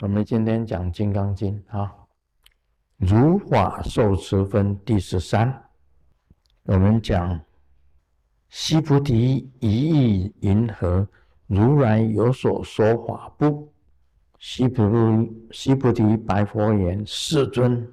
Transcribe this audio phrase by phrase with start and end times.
[0.00, 1.94] 我们今天讲《金刚经》啊，
[2.96, 5.70] 如法受持分第十三。
[6.62, 7.38] 我们讲：
[8.48, 11.06] 悉菩提，一意云何？
[11.46, 13.70] 如来有所说法不？
[14.38, 14.82] 悉菩
[15.52, 17.86] 悉菩提白佛言：世尊，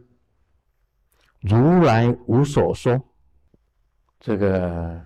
[1.41, 2.97] 如来无所说。
[4.17, 5.05] 这个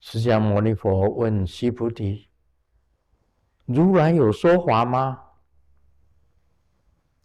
[0.00, 2.31] 释迦牟尼佛问悉菩提。
[3.64, 5.20] 如来有说法吗？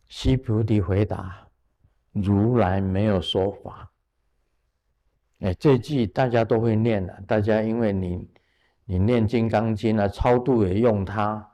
[0.08, 1.48] 西菩提回答
[2.14, 3.92] ：“如来没有说法。”
[5.42, 7.22] 哎，这句大家都会念的。
[7.28, 8.30] 大家因为你
[8.86, 11.46] 你念《金刚经》啊，超度也用它，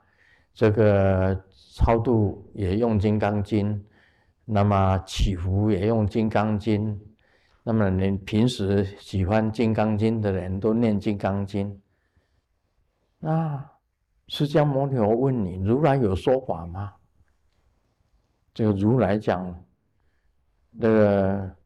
[0.52, 3.74] 这个超度也用《金刚经》，
[4.44, 6.96] 那么祈福也用《金刚经》，
[7.62, 11.72] 那么你平时喜欢《金刚经》的人都念《金刚经》，
[13.18, 13.73] 那。
[14.28, 16.94] 释迦牟尼佛问你：如来有说法吗？
[18.52, 19.64] 这个如来讲，
[20.70, 21.56] 那个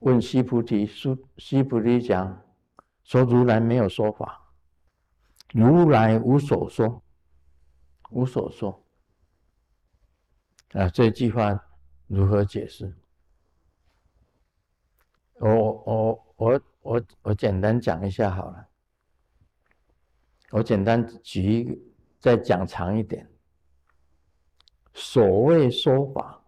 [0.00, 2.42] 问西菩提，苏西菩提讲
[3.04, 4.52] 说如来没有说法，
[5.52, 7.02] 如来无所说，
[8.10, 8.84] 无所说。
[10.72, 11.58] 啊，这句话
[12.06, 12.94] 如何解释？
[15.38, 18.68] 我我我我我简单讲一下好了。
[20.50, 21.76] 我简单举一个，
[22.20, 23.28] 再讲长一点。
[24.94, 26.42] 所谓说法，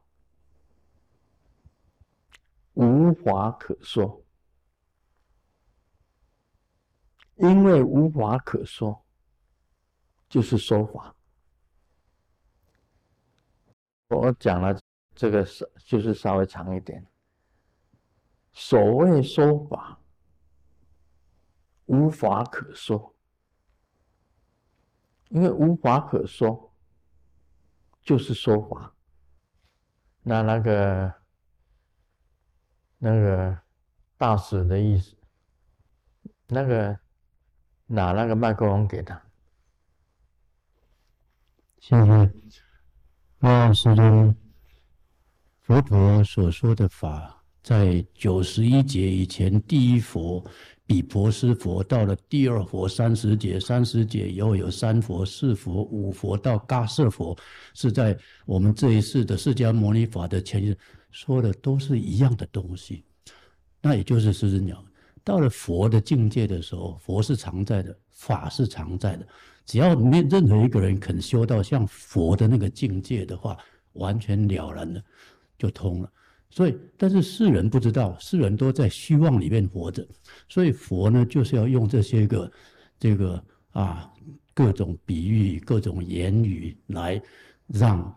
[2.74, 4.24] 无法可说，
[7.36, 9.04] 因为无法可说，
[10.28, 11.14] 就是说法。
[14.08, 14.80] 我讲了
[15.14, 17.04] 这个是，就是稍微长一点。
[18.52, 20.00] 所谓说法，
[21.86, 23.14] 无法可说。
[25.28, 26.72] 因为无法可说，
[28.02, 28.94] 就是说法。
[30.22, 31.14] 那那个
[32.98, 33.58] 那个
[34.16, 35.16] 大使的意思，
[36.48, 36.98] 那个
[37.86, 39.22] 拿那个麦克风给他。
[41.78, 42.32] 谢谢。
[43.38, 44.36] 那师尊，
[45.60, 50.44] 佛陀所说的法，在九十一节以前，第一佛。
[50.88, 57.36] 比婆斯佛到了第二佛三十节，三十节以后有三佛、四佛、五佛到嘎舍佛，
[57.74, 58.16] 是在
[58.46, 60.74] 我们这一世的释迦牟尼法的前世
[61.10, 63.04] 说的都是一样的东西。
[63.82, 64.82] 那也就是狮子鸟，
[65.22, 69.28] 到了佛的境界的时候，佛是常在的，法是常在的。
[69.66, 73.58] 只要没任何一个人肯修到像佛的那个境界的话，
[73.92, 75.02] 完全了然了，
[75.58, 76.10] 就通了。
[76.50, 80.06] 所以，但是世人不知道，世人都在虚妄里面活着，
[80.48, 82.50] 所以佛呢，就是要用这些个，
[82.98, 83.42] 这个
[83.72, 84.10] 啊，
[84.54, 87.20] 各种比喻、各种言语来
[87.66, 88.14] 让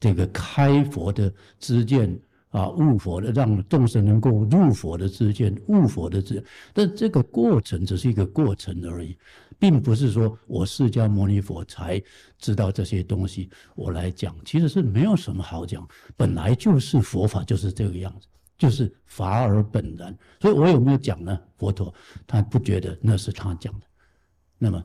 [0.00, 2.18] 这个开佛的知见
[2.56, 9.14] 啊，悟佛的，让众生能够入佛的之见、悟佛的之，但这个过程只是一个过程而已。
[9.58, 12.02] 并不是说我释迦牟尼佛才
[12.38, 18.26] 知道这些东西，我来讲，其实是没有什么好讲，本来就是佛法就是这个样子，
[18.58, 20.16] 就是法而本然。
[20.40, 21.38] 所以我有没有讲呢？
[21.58, 21.92] 佛陀
[22.26, 23.86] 他不觉得那是他讲的，
[24.58, 24.82] 那么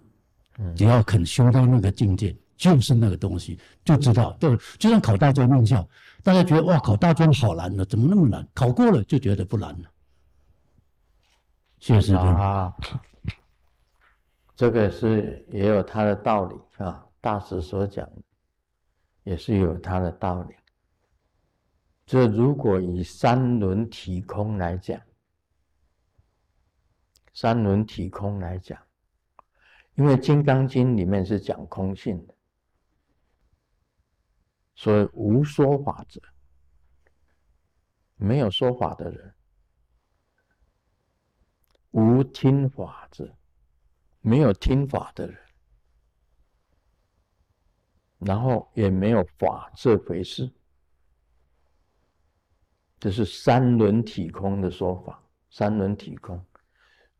[0.75, 4.31] 只要肯修到那个境界，就是那个东西，就知道。
[4.39, 5.89] 对，就像考大专院校，
[6.21, 8.47] 大家觉得哇，考大专好难呢，怎么那么难？
[8.53, 9.89] 考过了就觉得不难了。
[11.79, 12.71] 确实啊。
[14.55, 18.21] 这个是也有它的道理啊，大师所讲的
[19.23, 20.53] 也是有它的道理。
[22.05, 25.01] 这如果以三轮体空来讲，
[27.33, 28.77] 三轮体空来讲，
[29.95, 32.30] 因为《金刚经》里面是讲空性的，
[34.75, 36.21] 所以无说法者，
[38.15, 39.33] 没有说法的人，
[41.91, 43.35] 无听法者。
[44.23, 45.35] 没有听法的人，
[48.19, 50.47] 然后也没有法这回事，
[52.99, 55.27] 这是三轮体空的说法。
[55.49, 56.45] 三轮体空，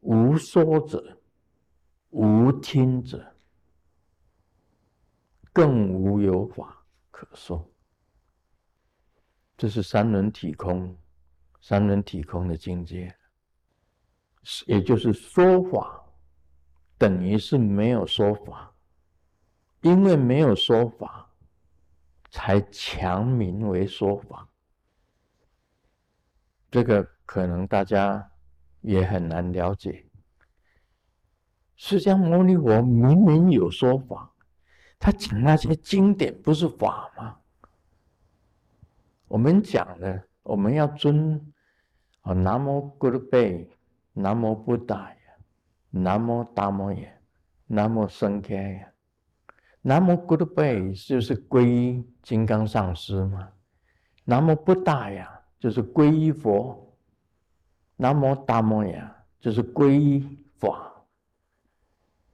[0.02, 1.20] 无说者，
[2.12, 3.36] 无听者，
[5.52, 6.81] 更无有法
[7.12, 7.70] 可说。
[9.56, 10.98] 这是三轮体空，
[11.62, 13.16] 三轮体空的境界，
[14.66, 16.04] 也就是说法。
[16.98, 18.74] 等于是没有说法，
[19.82, 21.32] 因为没有说法，
[22.30, 24.48] 才强名为说法。
[26.70, 28.32] 这个可能大家
[28.82, 30.06] 也很难了解。
[31.76, 34.31] 释迦牟尼佛明明有说法，
[35.04, 37.36] 他讲那些经典不是法吗？
[39.28, 41.42] 我们讲的，我们要尊
[42.22, 43.68] 啊，南无古鲁贝，
[44.14, 45.18] 南无布达呀，
[45.90, 47.20] 南无达摩耶，
[47.66, 48.92] 南无僧伽呀，
[49.82, 53.52] 南无古鲁贝就是皈依金刚上师嘛，
[54.24, 56.96] 南无布达呀就是皈依佛，
[57.96, 60.94] 南无达摩呀就是皈依法，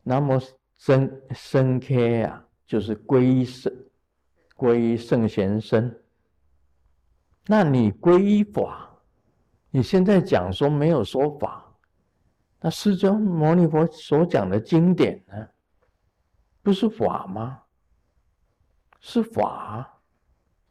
[0.03, 0.37] 南无
[0.75, 2.43] 僧僧伽呀。
[2.67, 3.73] 就是皈依圣，
[4.55, 6.03] 皈依圣贤身。
[7.45, 8.91] 那你皈依法，
[9.71, 11.73] 你现在讲说没有说法，
[12.59, 15.47] 那释迦牟尼佛所讲的经典呢，
[16.61, 17.63] 不是法吗？
[18.99, 19.93] 是法。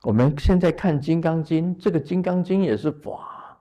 [0.02, 3.60] 我们现在看《金刚经》，这个《金刚经》也是法。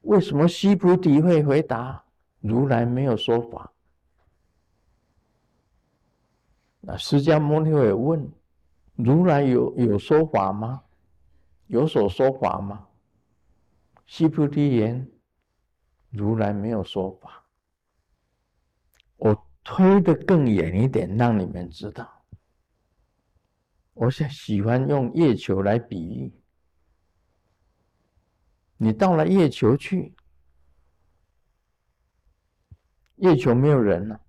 [0.00, 2.02] 为什么西菩提会回答
[2.40, 3.72] 如来没有说法？
[6.80, 8.30] 那释迦牟尼也问：
[8.94, 10.82] 如来有有说法吗？
[11.66, 12.88] 有所说法吗？
[14.06, 15.10] 西菩提言：
[16.08, 17.44] 如来没有说法。
[19.16, 22.24] 我推得更远一点，让你们知道。
[23.92, 26.32] 我想喜欢用月球来比喻。
[28.76, 30.14] 你到了月球去，
[33.16, 34.20] 月球没有人了。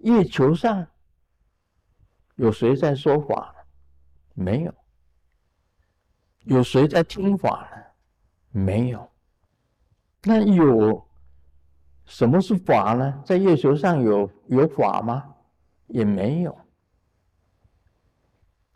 [0.00, 0.86] 月球上
[2.36, 3.54] 有谁在说法
[4.34, 4.74] 没有。
[6.44, 7.82] 有谁在听法呢？
[8.50, 9.10] 没有。
[10.22, 11.06] 那有
[12.06, 13.22] 什么是法呢？
[13.24, 15.34] 在月球上有有法吗？
[15.86, 16.58] 也没有。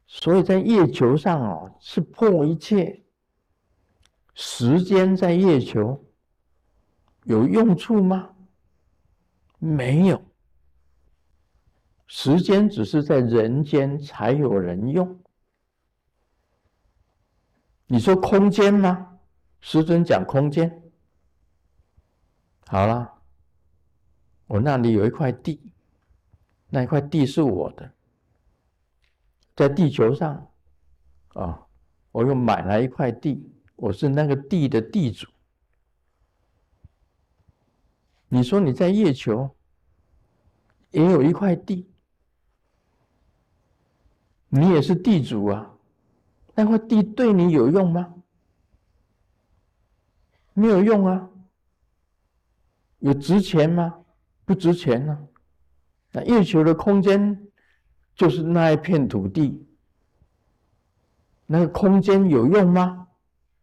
[0.06, 3.02] 所以在月球上哦，是破一切。
[4.34, 6.04] 时间在月球
[7.22, 8.34] 有用处吗？
[9.58, 10.22] 没有。
[12.16, 15.20] 时间只是在人间才有人用。
[17.88, 19.18] 你说空间吗？
[19.60, 20.80] 师尊讲空间。
[22.68, 23.12] 好了，
[24.46, 25.60] 我那里有一块地，
[26.68, 27.92] 那一块地是我的，
[29.56, 30.48] 在地球上，
[31.30, 31.66] 啊，
[32.12, 35.28] 我又买了一块地，我是那个地的地主。
[38.28, 39.50] 你说你在月球
[40.92, 41.90] 也有一块地？
[44.56, 45.68] 你也是地主啊，
[46.54, 48.14] 那块地对你有用吗？
[50.52, 51.28] 没有用啊。
[53.00, 53.98] 有值钱吗？
[54.44, 55.26] 不值钱呢。
[56.12, 57.48] 那月球的空间
[58.14, 59.66] 就是那一片土地，
[61.46, 63.08] 那个空间有用吗？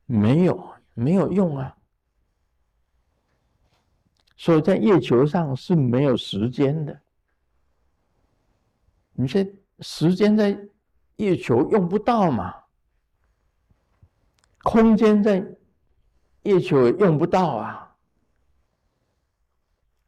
[0.06, 1.78] 没有，没有用啊。
[4.36, 7.00] 所以在月球上是没有时间的。
[9.14, 9.42] 你说
[9.80, 10.60] 时间在？
[11.18, 12.56] 月球用不到嘛？
[14.64, 15.44] 空间在
[16.44, 17.96] 月球也用不到啊。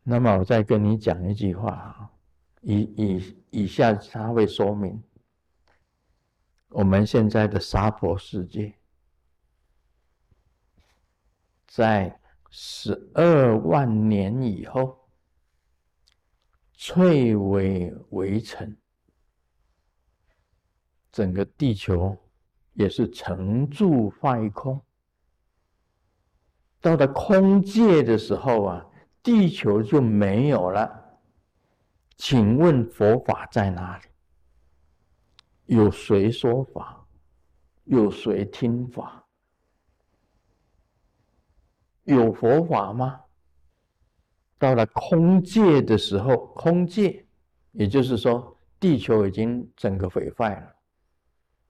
[0.04, 2.12] 那么我再跟你讲一句话啊，
[2.62, 5.02] 以以以下他会说明
[6.70, 8.76] 我们现在的娑婆世界，
[11.68, 12.20] 在
[12.50, 15.08] 十二万年以后
[16.74, 18.76] 翠微围城。
[21.14, 22.18] 整个地球
[22.74, 24.82] 也是成住坏空，
[26.82, 28.86] 到了空界的时候啊，
[29.22, 31.02] 地球就没有了。
[32.18, 34.04] 请问佛法在哪里？
[35.68, 37.06] 有谁说法？
[37.84, 39.24] 有谁听法？
[42.06, 43.22] 有佛法吗？
[44.58, 47.24] 到了空界的时候，空界，
[47.74, 50.76] 也就是说，地球已经整个毁坏了。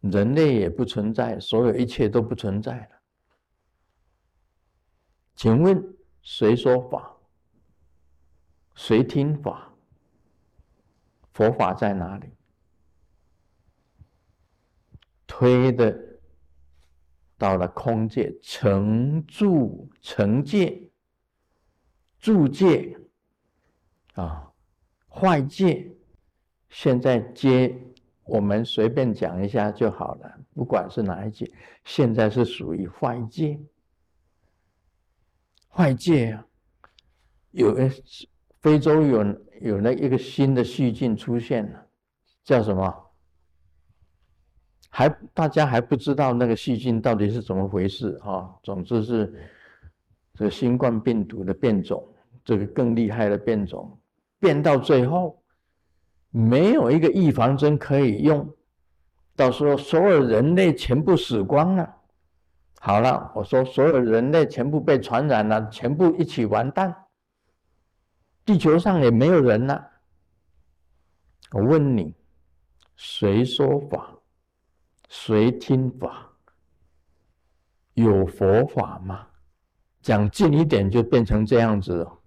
[0.03, 2.89] 人类也不存在，所有一切都不存在了。
[5.33, 5.81] 请问
[6.21, 7.15] 谁说法？
[8.75, 9.73] 谁听法？
[11.33, 12.27] 佛法在哪里？
[15.25, 15.97] 推的
[17.37, 20.91] 到了空界，成住成界，
[22.19, 22.99] 住界
[24.15, 24.51] 啊，
[25.07, 25.89] 坏界，
[26.67, 27.73] 现在接。
[28.25, 31.51] 我们随便讲一下就好了，不管是哪一界，
[31.83, 33.59] 现在是属于坏界。
[35.67, 36.45] 坏界啊，
[37.51, 37.75] 有
[38.61, 41.85] 非洲有有那一个新的细菌出现了，
[42.43, 43.11] 叫什么？
[44.89, 48.55] 还大家还不知道那个细菌到底是怎么回事啊？
[48.61, 49.33] 总之是
[50.35, 52.07] 这新冠病毒的变种，
[52.45, 53.99] 这个更厉害的变种，
[54.39, 55.42] 变到最后，
[56.35, 58.55] 没有一个预防针可以用，
[59.35, 61.95] 到时候所有人类全部死光了。
[62.79, 67.05] 好了，我说所有人类全部被传染了，全部一起完蛋，
[68.43, 69.91] 地球上也没有人了。
[71.51, 72.15] 我问你，
[72.95, 74.17] 谁说法？
[75.09, 76.31] 谁听法？
[77.93, 79.27] 有佛法吗？
[80.01, 82.19] 讲近一点就变成这样子了。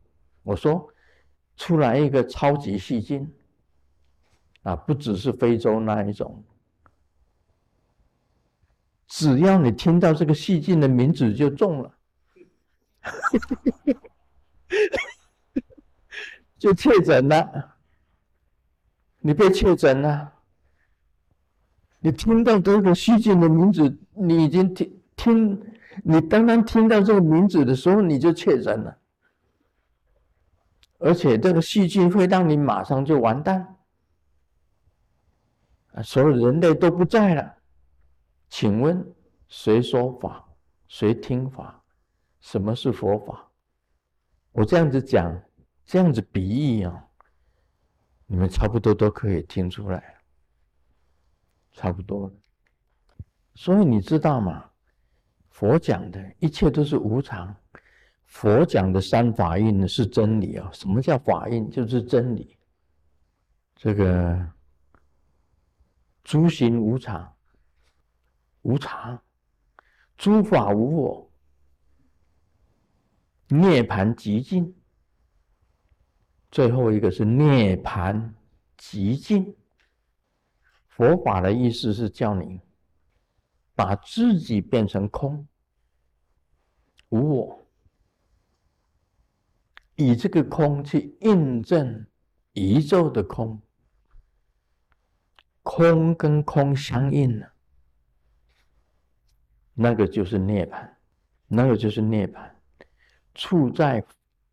[0.44, 0.88] 我说，
[1.56, 3.28] 出来一个超级细菌，
[4.66, 6.42] 啊，不只是非洲那一种。
[9.06, 11.94] 只要你听到这个细菌的名字就中了，
[16.58, 17.76] 就确诊了。
[19.20, 20.32] 你被确诊了，
[22.00, 25.62] 你听到这个细菌的名字，你已经听听，
[26.02, 28.99] 你刚刚听到这个名字的时候，你就确诊了，
[30.99, 33.75] 而且这个细菌会让你马上就完蛋，
[35.96, 37.56] 啊，所有人类都不在了。
[38.50, 39.04] 请问
[39.48, 40.46] 谁说法？
[40.88, 41.82] 谁听法？
[42.40, 43.50] 什么是佛法？
[44.52, 45.42] 我这样子讲，
[45.86, 47.02] 这样子比喻啊，
[48.26, 50.18] 你们差不多都可以听出来，
[51.72, 52.30] 差不多。
[53.54, 54.70] 所以你知道吗？
[55.48, 57.56] 佛讲的一切都是无常。
[58.26, 60.68] 佛讲的三法印是真理啊。
[60.74, 61.70] 什么叫法印？
[61.70, 62.54] 就是真理。
[63.74, 64.46] 这个
[66.26, 67.33] 诸行无常。
[68.62, 69.23] 无常，
[70.16, 71.30] 诸法无我，
[73.47, 74.76] 涅盘极尽。
[76.50, 78.35] 最后一个是涅盘
[78.76, 79.56] 极尽。
[80.88, 82.61] 佛法的意思是叫你
[83.76, 85.47] 把自己变成空，
[87.11, 87.66] 无我，
[89.95, 92.04] 以这个空去印证
[92.54, 93.62] 宇宙的空，
[95.66, 97.52] 空跟空相应了。
[99.75, 100.88] 那个就是涅槃，
[101.49, 102.49] 那个就是涅槃，
[103.35, 104.02] 处在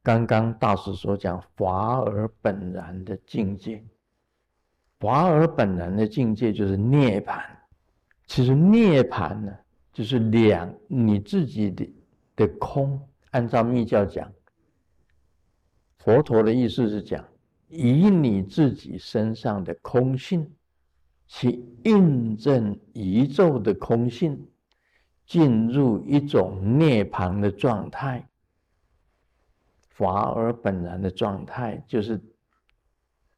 [0.01, 3.83] 刚刚大师所讲华而本然的境界。
[4.99, 7.43] 华而本然的境界就是涅槃。
[8.25, 9.55] 其实涅槃呢，
[9.91, 11.93] 就是两你自己的
[12.35, 12.99] 的空。
[13.29, 14.31] 按照密教讲，
[15.99, 17.23] 佛陀的意思是讲，
[17.67, 20.51] 以你自己身上的空性，
[21.27, 24.47] 去印证宇宙的空性。
[25.25, 28.29] 进入一种涅槃的状态，
[29.87, 32.21] 法而本然的状态，就是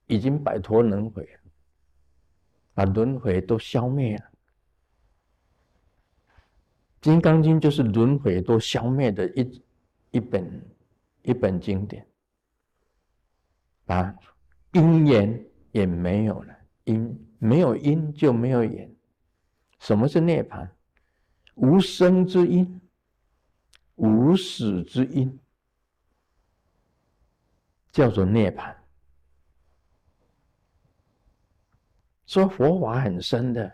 [0.07, 1.29] 已经摆脱轮回，
[2.73, 4.23] 把轮回都消灭了。
[6.99, 9.63] 《金刚经》就是轮回都消灭的一
[10.09, 10.61] 一本
[11.21, 12.05] 一本经典，
[13.85, 14.13] 把
[14.71, 18.91] 因缘也没有了，因没有因就没有缘。
[19.79, 20.67] 什么是涅槃？
[21.53, 22.81] 无生之因，
[23.95, 25.39] 无死之因，
[27.91, 28.75] 叫做涅槃。
[32.25, 33.71] 说佛法很深的，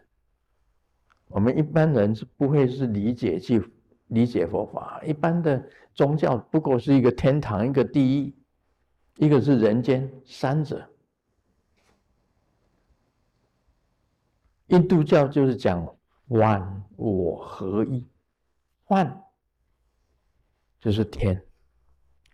[1.30, 3.64] 我们一般人是不会是理解去
[4.08, 5.02] 理解佛法。
[5.06, 5.64] 一般的
[5.94, 8.36] 宗教不过是一个天堂，一个地狱，
[9.16, 10.91] 一个是人间，三者。
[14.72, 15.88] 印度教就是讲。
[16.28, 18.08] 万我合一，
[18.88, 19.22] 万
[20.80, 21.44] 就是天，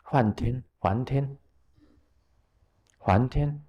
[0.04, 1.36] 梵天、梵天、
[3.00, 3.60] 梵天，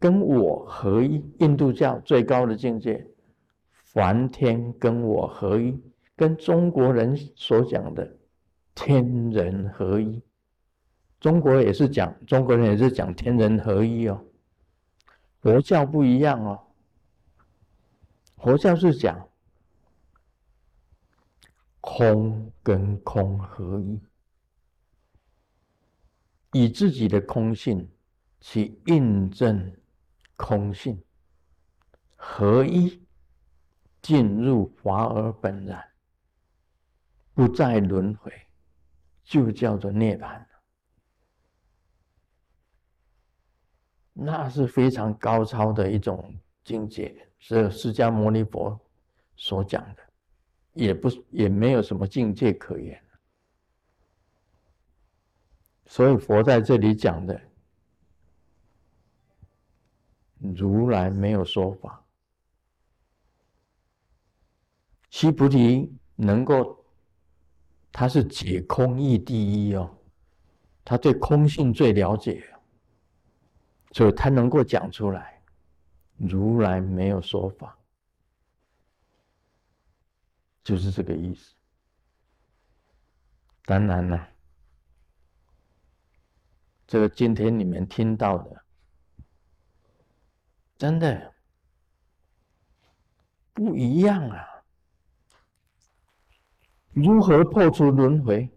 [0.00, 1.24] 跟我合一。
[1.38, 3.06] 印度教最高的境界，
[3.70, 5.80] 梵天跟我合一，
[6.16, 8.16] 跟中国人所讲的
[8.74, 10.20] 天人合一。
[11.20, 14.20] 中国也是讲，中国人也是讲天人合一哦。
[15.38, 16.60] 佛教不一样哦，
[18.44, 19.26] 佛教是讲。
[21.80, 24.00] 空跟空合一，
[26.52, 27.90] 以自己的空性
[28.40, 29.74] 去印证
[30.36, 31.02] 空性
[32.16, 33.02] 合一，
[34.02, 35.82] 进入华而本然，
[37.32, 38.32] 不再轮回，
[39.22, 40.44] 就叫做涅槃。
[44.12, 46.34] 那是非常高超的一种
[46.64, 48.80] 境界，是释迦牟尼佛
[49.36, 50.02] 所讲的。
[50.72, 53.00] 也不也没有什么境界可言，
[55.86, 57.40] 所以佛在这里讲的，
[60.40, 62.04] 如来没有说法，
[65.10, 66.84] 须菩提能够，
[67.92, 69.96] 他是解空义第一哦，
[70.84, 72.44] 他对空性最了解，
[73.92, 75.33] 所以他能够讲出来，
[76.16, 77.78] 如来没有说法，
[80.62, 81.54] 就是这个意思。
[83.64, 84.28] 当然了，
[86.86, 88.64] 这个今天你们听到的，
[90.76, 91.34] 真的
[93.52, 94.46] 不一样啊！
[96.92, 98.48] 如何破除轮回？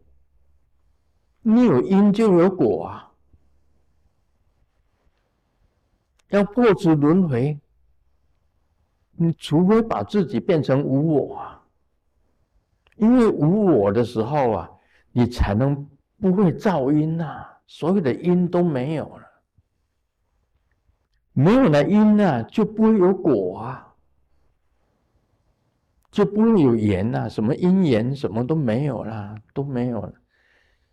[1.42, 3.07] 你有因就有果啊！
[6.30, 7.60] 要破除轮回，
[9.12, 11.64] 你除非把自己变成无我啊，
[12.96, 14.72] 因为无我的时候啊。
[15.14, 19.24] 你才能不会噪音呐，所有的音都没有了，
[21.34, 23.96] 没有了因呐，就不会有果啊，
[26.12, 30.14] 就不会有缘呐，什么因缘什么都没有啦，都没有了，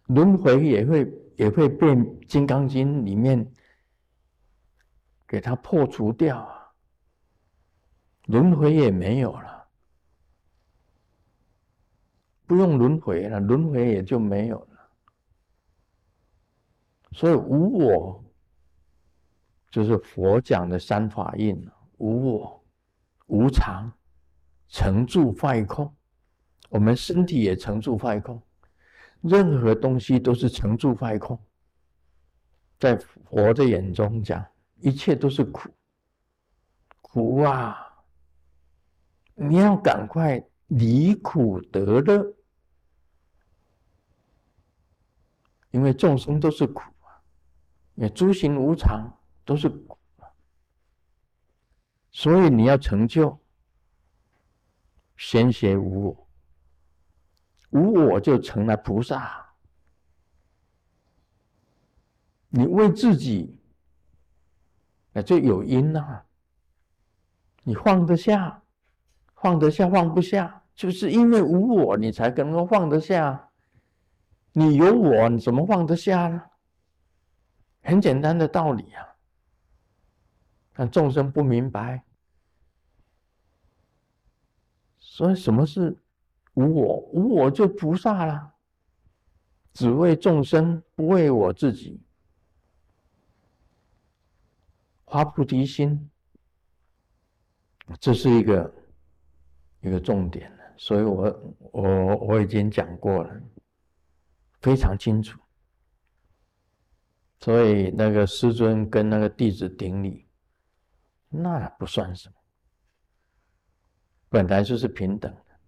[0.07, 3.47] 轮回也会也会变《金刚经》里面
[5.27, 6.73] 给它破除掉啊，
[8.27, 9.67] 轮回也没有了。
[12.47, 14.91] 不用轮回了，轮回也就没有了。
[17.13, 18.25] 所以无我，
[19.71, 21.67] 就是佛讲的三法印：
[21.97, 22.65] 无我、
[23.27, 23.91] 无常、
[24.69, 25.91] 成住坏空。
[26.69, 28.43] 我们身体也成住坏空，
[29.21, 31.39] 任何东西都是成住坏空。
[32.79, 34.45] 在佛的眼中讲，
[34.77, 35.69] 一切都是苦，
[37.01, 38.05] 苦啊！
[39.35, 40.45] 你要赶快。
[40.69, 42.35] 离苦得乐，
[45.71, 47.21] 因为众生都是苦啊，
[47.95, 49.15] 也诸行无常
[49.45, 50.27] 都是苦啊，
[52.11, 53.39] 所以你要成就，
[55.17, 56.29] 先学无我，
[57.71, 59.55] 无我就成了菩萨。
[62.49, 63.61] 你为自己，
[65.15, 66.21] 那就有因呐，
[67.63, 68.61] 你放得下。
[69.37, 73.51] 放得下，放不下，就是因为无我，你才能够放得下。
[74.53, 76.43] 你有我，你怎么放得下呢？
[77.83, 79.07] 很简单的道理啊。
[80.73, 82.05] 但众生不明白，
[84.99, 85.95] 所以什么是
[86.55, 86.97] 无我？
[87.13, 88.55] 无我就菩萨了，
[89.75, 92.01] 只为众生，不为我自己，
[95.15, 96.11] 发菩提心，
[98.01, 98.75] 这是一个。
[99.81, 103.41] 一个重点所以我我我已经讲过了，
[104.63, 105.39] 非常清楚。
[107.39, 110.27] 所以那个师尊跟那个弟子顶礼，
[111.29, 112.35] 那不算什么，
[114.31, 115.61] 本来就是平等的，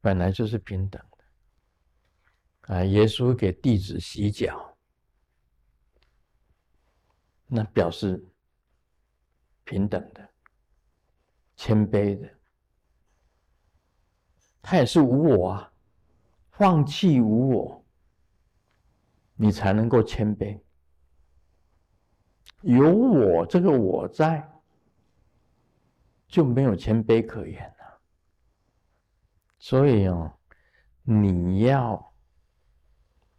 [0.00, 2.76] 本来就是平等的。
[2.76, 4.71] 啊，耶稣给弟子洗脚，
[7.54, 8.24] 那表示
[9.62, 10.26] 平等的、
[11.54, 12.26] 谦卑的。
[14.62, 15.72] 他也是无我啊，
[16.52, 17.84] 放弃无我，
[19.34, 20.58] 你才能够谦卑。
[22.62, 24.50] 有我这个我在，
[26.26, 28.00] 就没有谦卑可言了。
[29.58, 30.32] 所以哦，
[31.02, 32.14] 你要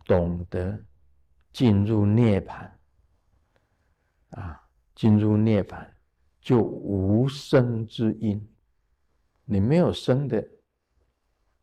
[0.05, 0.79] 懂得
[1.51, 2.69] 进入涅槃
[4.33, 5.87] 啊，进入涅槃
[6.41, 8.47] 就无生之因，
[9.45, 10.47] 你没有生的。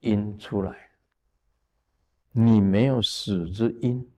[0.02, 0.92] 因出来，
[2.32, 4.10] 你没有死之因，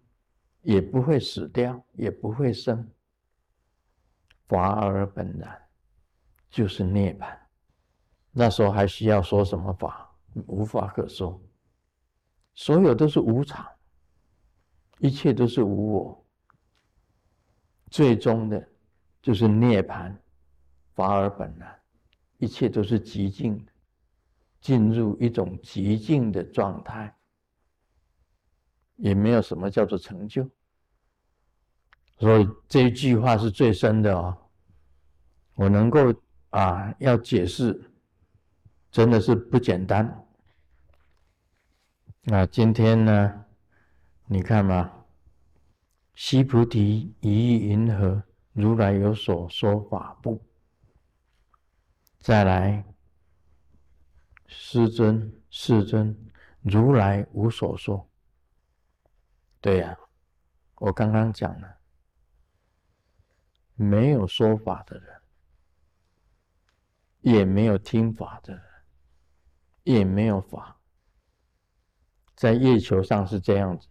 [0.61, 2.89] 也不会死掉，也不会生。
[4.47, 5.61] 法而本然，
[6.49, 7.37] 就是涅槃。
[8.31, 10.09] 那时候还需要说什么法？
[10.47, 11.43] 无法可说。
[12.55, 13.67] 所有都是无常，
[15.01, 16.22] 一切都是无我。
[17.93, 18.67] 最终的，
[19.21, 20.17] 就是涅槃，
[20.95, 21.79] 法而本然，
[22.39, 23.73] 一切都是极静的。
[24.63, 27.15] 进入一种极静的状态，
[28.97, 30.49] 也没有什么叫做成就。
[32.19, 34.39] 所以这一句话是最深的哦。
[35.57, 36.15] 我能够
[36.51, 37.91] 啊，要解释，
[38.91, 40.27] 真的是不简单。
[42.23, 43.45] 那今天呢，
[44.27, 45.02] 你看嘛，
[46.15, 48.23] 西菩提于意云何？
[48.53, 50.41] 如来有所说法不？
[52.19, 52.85] 再来。
[54.47, 56.15] 师尊，世尊，
[56.61, 58.11] 如来无所说。
[59.63, 59.97] 对呀，
[60.77, 61.79] 我刚刚讲了，
[63.75, 65.23] 没有说法的人，
[67.21, 68.63] 也没有听法的人，
[69.85, 70.79] 也没有法。
[72.35, 73.89] 在月球上是这样子。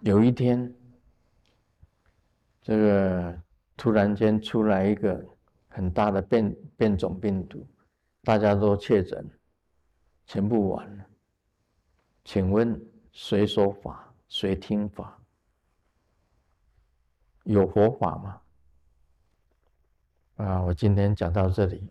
[0.00, 0.72] 有一天，
[2.62, 3.42] 这个
[3.76, 5.24] 突然间出来一个
[5.68, 7.66] 很大的变变种病毒，
[8.22, 9.28] 大家都确诊，
[10.26, 11.06] 全部完了。
[12.24, 12.80] 请问
[13.12, 14.12] 谁说法？
[14.28, 15.18] 谁听法？
[17.44, 18.40] 有佛法吗？
[20.36, 21.88] 啊，我今天讲到这里，